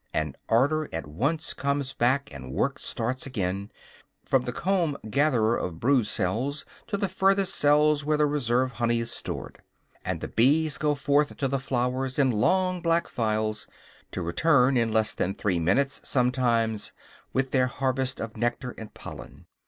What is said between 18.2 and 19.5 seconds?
nectar and pollen.